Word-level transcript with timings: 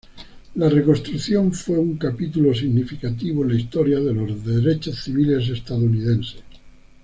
La 0.55 0.67
reconstrucción 0.67 1.53
fue 1.53 1.77
un 1.77 1.95
capítulo 1.95 2.55
significativo 2.55 3.43
en 3.43 3.49
la 3.49 3.55
historia 3.59 3.99
de 3.99 4.11
los 4.15 4.43
derechos 4.43 5.03
civiles 5.03 5.47
estadounidenses. 5.49 6.39